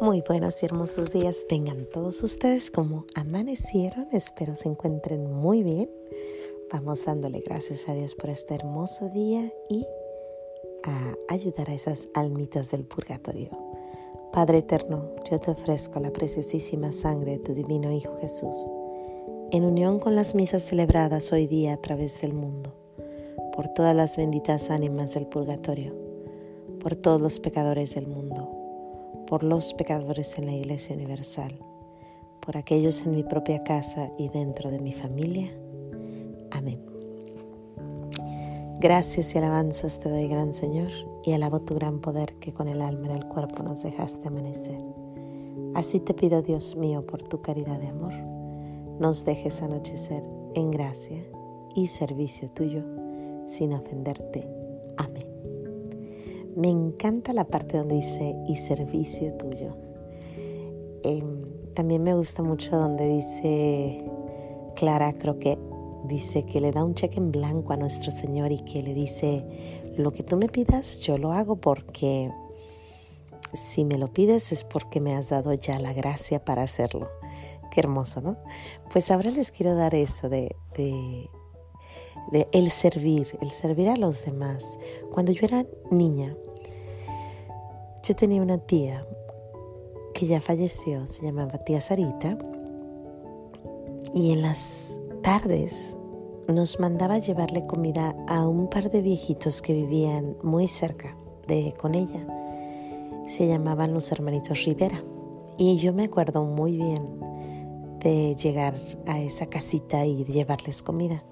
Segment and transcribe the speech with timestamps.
[0.00, 4.08] Muy buenos y hermosos días tengan todos ustedes como amanecieron.
[4.12, 5.90] Espero se encuentren muy bien.
[6.72, 9.86] Vamos dándole gracias a Dios por este hermoso día y
[10.84, 13.50] a ayudar a esas almitas del purgatorio.
[14.32, 18.56] Padre eterno, yo te ofrezco la preciosísima sangre de tu divino Hijo Jesús,
[19.50, 22.72] en unión con las misas celebradas hoy día a través del mundo,
[23.54, 25.94] por todas las benditas ánimas del purgatorio,
[26.80, 28.59] por todos los pecadores del mundo
[29.30, 31.52] por los pecadores en la Iglesia Universal,
[32.40, 35.56] por aquellos en mi propia casa y dentro de mi familia.
[36.50, 36.84] Amén.
[38.80, 40.90] Gracias y alabanzas te doy, gran Señor,
[41.22, 44.84] y alabo tu gran poder que con el alma en el cuerpo nos dejaste amanecer.
[45.76, 48.14] Así te pido, Dios mío, por tu caridad de amor,
[48.98, 51.22] nos dejes anochecer en gracia
[51.76, 52.82] y servicio tuyo,
[53.46, 54.48] sin ofenderte.
[54.96, 55.29] Amén.
[56.60, 59.78] Me encanta la parte donde dice y servicio tuyo.
[61.02, 64.04] Em, también me gusta mucho donde dice
[64.76, 65.58] Clara, creo que
[66.04, 69.42] dice que le da un cheque en blanco a nuestro Señor y que le dice,
[69.96, 72.30] lo que tú me pidas, yo lo hago porque
[73.54, 77.08] si me lo pides es porque me has dado ya la gracia para hacerlo.
[77.70, 78.36] Qué hermoso, ¿no?
[78.92, 81.30] Pues ahora les quiero dar eso de, de,
[82.32, 84.78] de el servir, el servir a los demás.
[85.10, 86.36] Cuando yo era niña,
[88.02, 89.06] yo tenía una tía
[90.14, 92.36] que ya falleció, se llamaba tía Sarita,
[94.12, 95.98] y en las tardes
[96.48, 101.94] nos mandaba llevarle comida a un par de viejitos que vivían muy cerca de con
[101.94, 102.26] ella.
[103.26, 105.00] Se llamaban los hermanitos Rivera.
[105.56, 107.20] Y yo me acuerdo muy bien
[108.00, 108.74] de llegar
[109.06, 111.22] a esa casita y llevarles comida.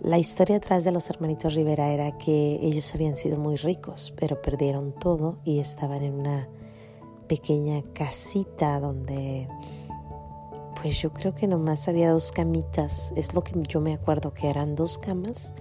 [0.00, 4.40] La historia atrás de los hermanitos Rivera era que ellos habían sido muy ricos, pero
[4.40, 6.48] perdieron todo y estaban en una
[7.26, 9.48] pequeña casita donde
[10.80, 14.48] pues yo creo que nomás había dos camitas, es lo que yo me acuerdo que
[14.48, 15.52] eran dos camas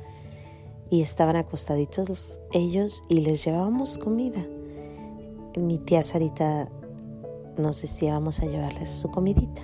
[0.92, 4.46] y estaban acostaditos ellos y les llevábamos comida.
[5.58, 6.70] Mi tía Sarita
[7.58, 9.64] nos decía vamos a llevarles su comidita.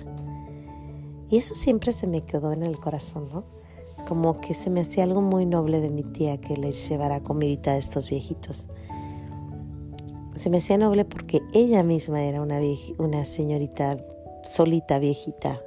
[1.30, 3.63] Y eso siempre se me quedó en el corazón, ¿no?
[4.04, 7.72] Como que se me hacía algo muy noble de mi tía que les llevara comidita
[7.72, 8.68] a estos viejitos.
[10.34, 12.60] Se me hacía noble porque ella misma era una,
[12.98, 14.04] una señorita
[14.42, 15.62] solita, viejita.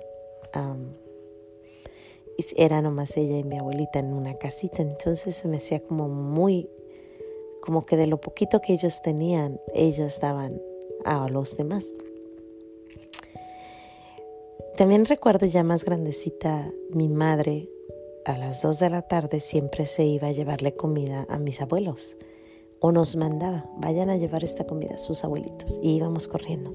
[2.55, 6.69] era nomás ella y mi abuelita en una casita, entonces se me hacía como muy,
[7.61, 10.61] como que de lo poquito que ellos tenían, ellos daban
[11.05, 11.93] a los demás.
[14.75, 17.69] También recuerdo ya más grandecita mi madre
[18.27, 22.17] a las dos de la tarde siempre se iba a llevarle comida a mis abuelos
[22.81, 26.73] o nos mandaba, vayan a llevar esta comida a sus abuelitos y íbamos corriendo.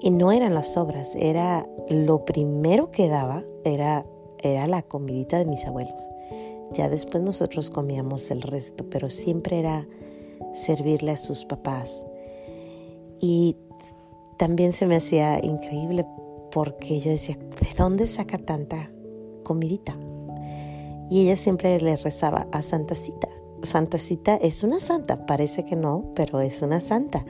[0.00, 4.04] Y no eran las sobras, era lo primero que daba, era,
[4.42, 6.00] era la comidita de mis abuelos.
[6.72, 9.86] Ya después nosotros comíamos el resto, pero siempre era
[10.52, 12.04] servirle a sus papás.
[13.20, 13.56] Y
[14.36, 16.04] también se me hacía increíble
[16.50, 18.90] porque yo decía, ¿de dónde saca tanta
[19.44, 19.96] comidita?
[21.10, 23.28] Y ella siempre le rezaba a Santa Cita.
[23.62, 27.24] Santa Cita es una santa, parece que no, pero es una santa.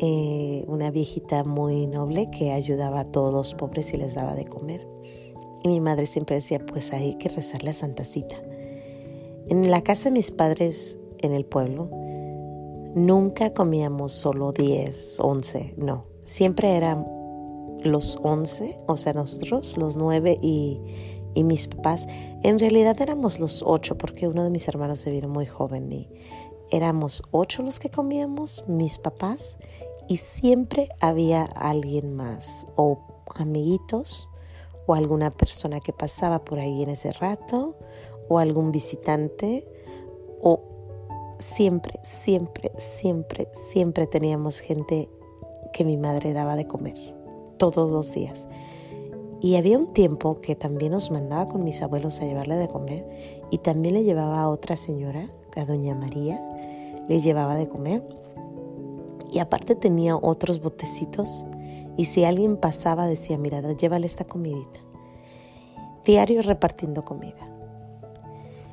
[0.00, 4.44] Eh, una viejita muy noble que ayudaba a todos los pobres y les daba de
[4.44, 4.86] comer.
[5.62, 8.36] Y mi madre siempre decía, pues hay que rezarle a Santa Cita.
[9.48, 11.90] En la casa de mis padres en el pueblo,
[12.94, 16.04] nunca comíamos solo 10, 11, no.
[16.24, 17.06] Siempre eran
[17.82, 20.80] los 11, o sea, nosotros, los 9 y,
[21.38, 22.08] y mis papás.
[22.42, 26.10] En realidad éramos los ocho porque uno de mis hermanos se vino muy joven y
[26.72, 29.56] éramos ocho los que comíamos, mis papás,
[30.08, 32.98] y siempre había alguien más o
[33.36, 34.28] amiguitos
[34.86, 37.76] o alguna persona que pasaba por ahí en ese rato
[38.28, 39.64] o algún visitante
[40.42, 40.60] o
[41.38, 45.08] siempre, siempre, siempre, siempre teníamos gente
[45.72, 47.14] que mi madre daba de comer
[47.58, 48.48] todos los días.
[49.40, 53.06] Y había un tiempo que también nos mandaba con mis abuelos a llevarle de comer
[53.50, 56.40] y también le llevaba a otra señora, a doña María,
[57.08, 58.02] le llevaba de comer.
[59.30, 61.46] Y aparte tenía otros botecitos
[61.96, 64.80] y si alguien pasaba decía, mira, llévale esta comidita.
[66.04, 67.44] Diario repartiendo comida.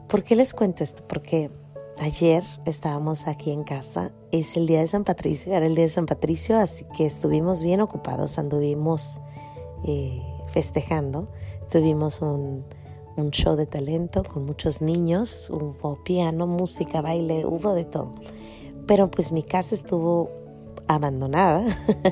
[0.07, 1.03] ¿Por qué les cuento esto?
[1.07, 1.51] Porque
[2.00, 5.89] ayer estábamos aquí en casa, es el día de San Patricio, era el día de
[5.89, 9.21] San Patricio, así que estuvimos bien ocupados, anduvimos...
[9.83, 11.28] Eh, festejando.
[11.69, 12.63] Tuvimos un,
[13.31, 18.12] show de talento con muchos niños, hubo piano, música, baile, hubo de todo.
[18.88, 20.30] Pero pues mi casa estuvo
[20.88, 21.66] abandonada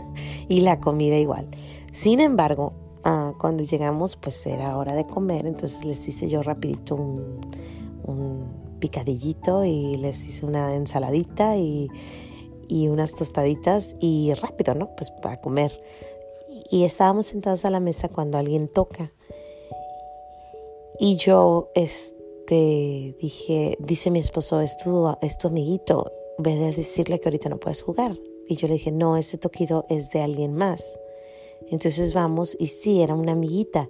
[0.49, 1.47] y la comida igual.
[1.93, 2.73] Sin embargo,
[3.05, 7.39] ah, cuando llegamos pues era hora de comer, entonces les hice yo rapidito un,
[8.03, 11.87] un picadillito y les hice una ensaladita y,
[12.67, 14.95] y unas tostaditas y rápido, ¿no?
[14.97, 15.81] Pues para comer.
[16.71, 19.11] Y estábamos sentados a la mesa cuando alguien toca.
[20.99, 27.19] Y yo este, dije, dice mi esposo, es tu, es tu amiguito, ve a decirle
[27.19, 28.17] que ahorita no puedes jugar.
[28.47, 30.99] Y yo le dije, no, ese toquido es de alguien más.
[31.69, 33.89] Entonces vamos y sí, era una amiguita.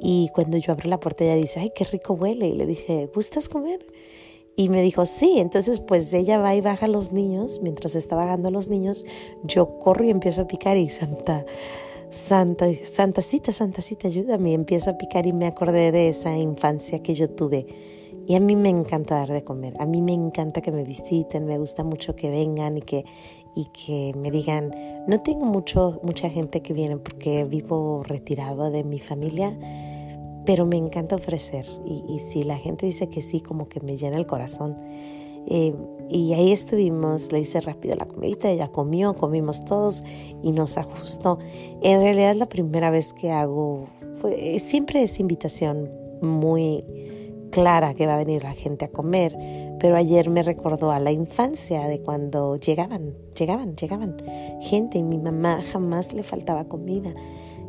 [0.00, 2.48] Y cuando yo abro la puerta ella dice, ay, qué rico huele.
[2.48, 3.84] Y le dije, ¿gustas comer?
[4.54, 8.16] Y me dijo, sí, entonces pues ella va y baja a los niños, mientras está
[8.16, 9.04] bajando a los niños,
[9.44, 11.44] yo corro y empiezo a picar y Santa,
[12.10, 17.14] Santa, Santacita, Santacita, ayúdame, y empiezo a picar y me acordé de esa infancia que
[17.14, 17.66] yo tuve.
[18.28, 21.46] Y a mí me encanta dar de comer, a mí me encanta que me visiten,
[21.46, 23.04] me gusta mucho que vengan y que,
[23.54, 24.74] y que me digan,
[25.06, 29.56] no tengo mucho, mucha gente que viene porque vivo retirado de mi familia,
[30.44, 34.16] pero me encanta ofrecer y, si la gente dice que sí, como que me llena
[34.16, 34.76] el corazón.
[35.46, 35.74] Eh,
[36.08, 40.04] y ahí estuvimos, le hice rápido la comidita, ella comió, comimos todos
[40.42, 41.38] y nos ajustó.
[41.82, 43.88] En realidad es la primera vez que hago,
[44.58, 45.90] siempre es invitación
[46.20, 46.84] muy
[47.50, 49.36] clara que va a venir la gente a comer,
[49.80, 54.16] pero ayer me recordó a la infancia de cuando llegaban, llegaban, llegaban
[54.60, 57.14] gente y mi mamá jamás le faltaba comida.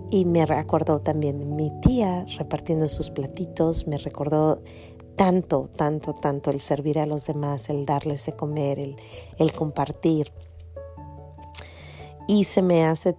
[0.10, 4.62] Y me recordó también mi tía repartiendo sus platitos, me recordó
[5.18, 8.96] tanto, tanto, tanto el servir a los demás, el darles de comer, el,
[9.38, 10.32] el compartir.
[12.28, 13.18] Y se me hace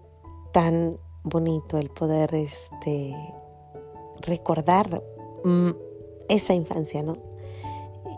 [0.52, 3.14] tan bonito el poder este,
[4.20, 5.02] recordar
[5.44, 5.70] mm,
[6.28, 7.14] esa infancia, ¿no?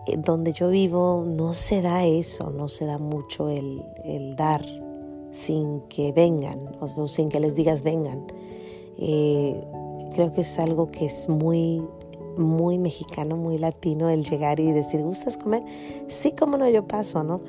[0.06, 4.64] Eh, donde yo vivo no se da eso, no se da mucho el, el dar
[5.30, 8.26] sin que vengan o sin que les digas vengan.
[8.98, 9.64] Eh,
[10.14, 11.82] creo que es algo que es muy,
[12.40, 15.62] muy mexicano, muy latino el llegar y decir, ¿gustas comer?
[16.08, 17.40] Sí, como no, yo paso, ¿no?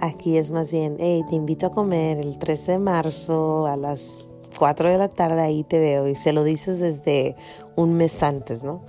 [0.00, 4.26] Aquí es más bien, hey, te invito a comer el 13 de marzo a las
[4.58, 7.36] 4 de la tarde, ahí te veo y se lo dices desde
[7.76, 8.82] un mes antes, ¿no?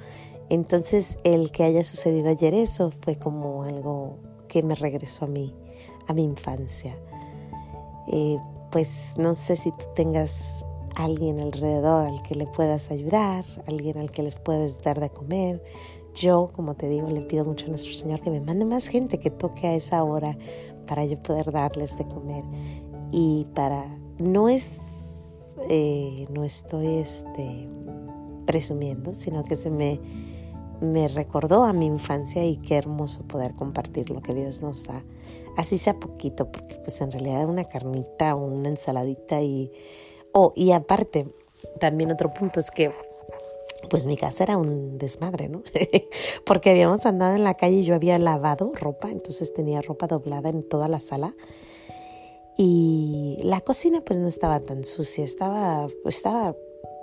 [0.49, 4.17] Entonces, el que haya sucedido ayer eso fue como algo
[4.47, 5.55] que me regresó a mí,
[6.07, 6.95] a mi infancia.
[8.07, 8.37] Eh,
[8.71, 14.11] pues no sé si tú tengas alguien alrededor al que le puedas ayudar, alguien al
[14.11, 15.63] que les puedes dar de comer.
[16.15, 19.19] Yo, como te digo, le pido mucho a nuestro Señor que me mande más gente
[19.19, 20.37] que toque a esa hora
[20.87, 22.43] para yo poder darles de comer.
[23.11, 23.85] Y para,
[24.19, 27.67] no es, eh, no estoy este,
[28.45, 29.99] presumiendo, sino que se me,
[30.81, 35.03] me recordó a mi infancia y qué hermoso poder compartir lo que Dios nos da.
[35.57, 39.71] Así sea poquito, porque pues en realidad una carnita, una ensaladita y
[40.33, 41.27] Oh, y aparte,
[41.79, 42.91] también otro punto es que
[43.89, 45.61] pues mi casa era un desmadre, ¿no?
[46.45, 50.49] Porque habíamos andado en la calle y yo había lavado ropa, entonces tenía ropa doblada
[50.49, 51.35] en toda la sala.
[52.57, 56.55] Y la cocina pues no estaba tan sucia, estaba, estaba,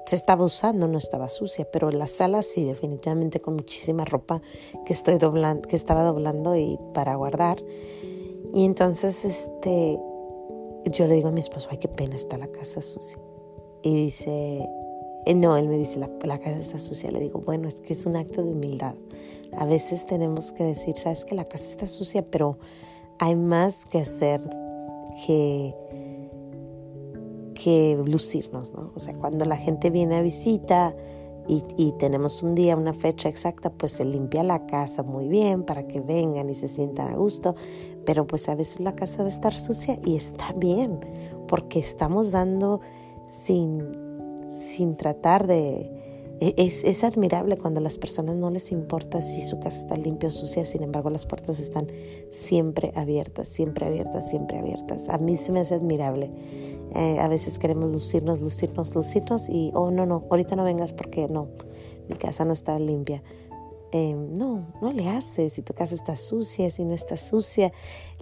[0.06, 4.41] se estaba usando, no estaba sucia, pero la sala sí, definitivamente con muchísima ropa
[4.87, 7.62] que estoy doblando, que estaba doblando y para guardar.
[8.55, 9.99] Y entonces, este,
[10.87, 13.20] yo le digo a mi esposo, ay, qué pena está la casa sucia.
[13.82, 14.69] Y dice,
[15.27, 17.10] eh, no, él me dice, la, la, casa está sucia.
[17.10, 18.94] Le digo, bueno, es que es un acto de humildad.
[19.56, 22.58] A veces tenemos que decir, sabes que la casa está sucia, pero
[23.19, 24.41] hay más que hacer
[25.27, 25.75] que,
[27.55, 28.93] que lucirnos, ¿no?
[28.94, 30.94] O sea, cuando la gente viene a visita
[31.50, 35.64] y, y tenemos un día, una fecha exacta, pues se limpia la casa muy bien
[35.64, 37.56] para que vengan y se sientan a gusto,
[38.06, 41.00] pero pues a veces la casa va a estar sucia y está bien,
[41.48, 42.80] porque estamos dando
[43.26, 43.84] sin,
[44.48, 45.99] sin tratar de...
[46.41, 49.97] E, es, es, admirable cuando a las personas no les importa si su casa está
[49.97, 51.87] limpia o sucia, sin embargo las puertas están
[52.31, 55.11] siempre abiertas, siempre abiertas, siempre abiertas.
[55.11, 56.31] A mí se me hace admirable.
[56.94, 61.29] Eh, a veces queremos lucirnos, lucirnos, lucirnos y, oh, no, no, ahorita no vengas porque
[61.29, 61.49] no,
[62.09, 63.23] mi casa no está limpia.
[63.93, 65.55] Em, no, no le haces.
[65.55, 67.73] Si tu casa está sucia, si no está sucia,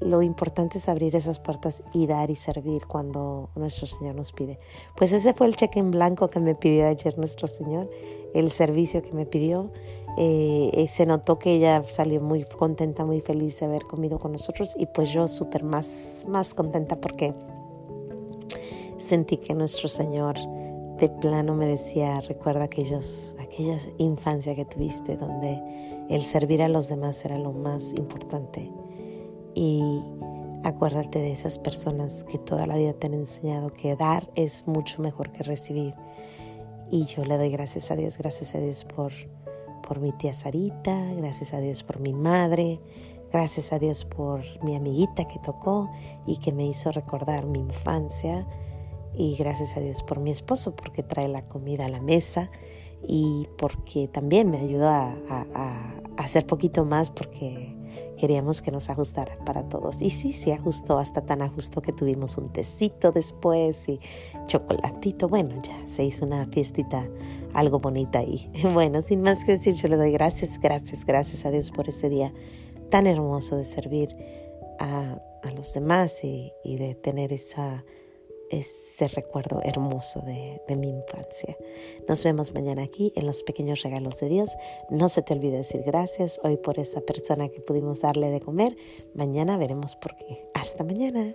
[0.01, 4.59] lo importante es abrir esas puertas y dar y servir cuando nuestro Señor nos pide.
[4.97, 7.91] Pues ese fue el cheque en blanco que me pidió ayer nuestro Señor,
[8.35, 9.71] el servicio que me pidió.
[10.17, 14.33] Eh, eh, se notó que ella salió muy contenta, muy feliz de haber comido con
[14.33, 17.35] nosotros y pues yo súper más, más contenta porque
[18.97, 20.37] sentí que nuestro Señor
[20.99, 25.63] de plano me decía, recuerda aquellos, aquella infancia que tuviste donde
[26.09, 28.71] el servir a los demás era lo más importante.
[29.55, 30.03] Y
[30.65, 35.01] Acuérdate de esas personas que toda la vida te han enseñado que dar es mucho
[35.01, 35.95] mejor que recibir.
[36.91, 39.13] Y yo le doy gracias a Dios, gracias a Dios por,
[39.87, 42.81] por mi tía Sarita, gracias a Dios por mi madre,
[43.33, 45.91] gracias a Dios por mi amiguita que tocó
[46.27, 48.47] y que me hizo recordar mi infancia.
[49.19, 52.53] Y gracias a Dios por mi esposo porque trae la comida a la mesa
[53.07, 55.17] y porque también me ayudó a,
[56.17, 57.75] hacer poquito más porque
[58.17, 60.03] queríamos que nos ajustara para todos.
[60.03, 63.99] Y sí, se ajustó, hasta tan ajustó que tuvimos un tecito después y
[64.47, 65.29] chocolatito.
[65.29, 67.09] Bueno, ya se hizo una fiestita
[67.55, 68.51] algo bonita ahí.
[68.73, 72.09] Bueno, sin más que decir, yo le doy gracias, gracias, gracias a Dios por ese
[72.09, 72.33] día
[72.89, 74.17] tan hermoso de servir
[74.79, 75.21] a,
[75.57, 77.85] los demás y de tener esa
[78.51, 81.57] ese recuerdo hermoso de, mi infancia.
[82.09, 84.57] Nos vemos mañana aquí en los pequeños regalos de Dios.
[84.91, 88.77] No se te olvide decir gracias hoy por esa persona que pudimos darle de comer.
[89.15, 90.49] Mañana veremos por qué.
[90.55, 91.35] Hasta mañana.